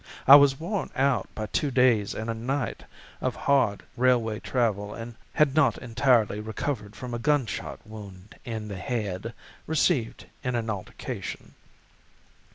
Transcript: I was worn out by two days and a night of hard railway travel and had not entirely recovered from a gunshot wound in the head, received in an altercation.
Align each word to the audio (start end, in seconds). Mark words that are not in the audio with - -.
I 0.25 0.35
was 0.35 0.59
worn 0.59 0.89
out 0.95 1.29
by 1.35 1.45
two 1.45 1.69
days 1.69 2.15
and 2.15 2.27
a 2.27 2.33
night 2.33 2.85
of 3.21 3.35
hard 3.35 3.83
railway 3.95 4.39
travel 4.39 4.95
and 4.95 5.13
had 5.33 5.53
not 5.53 5.77
entirely 5.77 6.39
recovered 6.39 6.95
from 6.95 7.13
a 7.13 7.19
gunshot 7.19 7.79
wound 7.85 8.33
in 8.43 8.67
the 8.67 8.77
head, 8.77 9.35
received 9.67 10.25
in 10.43 10.55
an 10.55 10.71
altercation. 10.71 11.53